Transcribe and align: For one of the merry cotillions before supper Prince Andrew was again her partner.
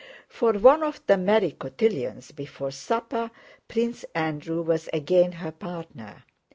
For 0.27 0.53
one 0.53 0.81
of 0.81 1.05
the 1.05 1.15
merry 1.15 1.51
cotillions 1.51 2.31
before 2.31 2.71
supper 2.71 3.29
Prince 3.67 4.03
Andrew 4.15 4.63
was 4.63 4.89
again 4.91 5.33
her 5.33 5.51
partner. 5.51 6.23